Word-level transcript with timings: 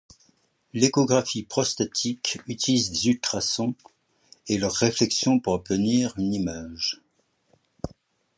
L'échographie 0.73 1.43
prostatique 1.43 2.39
utilise 2.47 2.89
les 2.89 3.09
ultrasons 3.11 3.75
et 4.47 4.57
leur 4.57 4.73
réflexion 4.73 5.39
pour 5.39 5.53
obtenir 5.53 6.15
une 6.17 6.33
image. 6.33 7.01